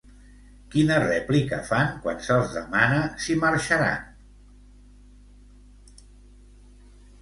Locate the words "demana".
2.57-3.05